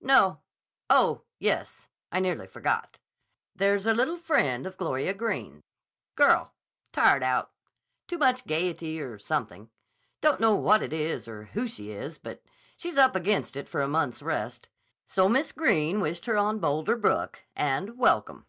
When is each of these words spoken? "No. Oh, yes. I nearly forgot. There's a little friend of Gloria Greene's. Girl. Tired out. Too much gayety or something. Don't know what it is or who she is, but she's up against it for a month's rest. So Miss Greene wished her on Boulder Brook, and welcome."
"No. 0.00 0.38
Oh, 0.88 1.22
yes. 1.40 1.88
I 2.12 2.20
nearly 2.20 2.46
forgot. 2.46 2.96
There's 3.56 3.86
a 3.86 3.92
little 3.92 4.16
friend 4.16 4.68
of 4.68 4.76
Gloria 4.76 5.12
Greene's. 5.14 5.64
Girl. 6.14 6.54
Tired 6.92 7.24
out. 7.24 7.50
Too 8.06 8.16
much 8.16 8.46
gayety 8.46 9.00
or 9.00 9.18
something. 9.18 9.70
Don't 10.20 10.38
know 10.38 10.54
what 10.54 10.80
it 10.80 10.92
is 10.92 11.26
or 11.26 11.46
who 11.54 11.66
she 11.66 11.90
is, 11.90 12.18
but 12.18 12.40
she's 12.76 12.96
up 12.96 13.16
against 13.16 13.56
it 13.56 13.68
for 13.68 13.80
a 13.80 13.88
month's 13.88 14.22
rest. 14.22 14.68
So 15.08 15.28
Miss 15.28 15.50
Greene 15.50 16.00
wished 16.00 16.26
her 16.26 16.38
on 16.38 16.60
Boulder 16.60 16.96
Brook, 16.96 17.44
and 17.56 17.98
welcome." 17.98 18.46